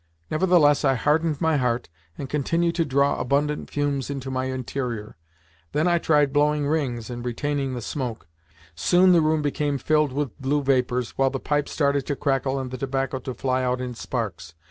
[0.31, 5.15] Nevertheless, I hardened my heart, and continued to draw abundant fumes into my interior.
[5.73, 8.27] Then I tried blowing rings and retaining the smoke.
[8.73, 12.71] Soon the room became filled with blue vapours, while the pipe started to crackle and
[12.71, 14.55] the tobacco to fly out in sparks.